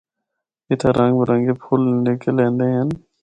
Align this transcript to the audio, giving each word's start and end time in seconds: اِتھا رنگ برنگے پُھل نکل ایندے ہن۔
اِتھا 0.69 0.89
رنگ 0.97 1.15
برنگے 1.19 1.53
پُھل 1.61 1.81
نکل 2.05 2.37
ایندے 2.41 2.67
ہن۔ 2.75 2.89